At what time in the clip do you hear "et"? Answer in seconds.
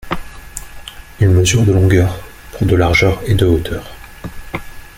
3.29-3.35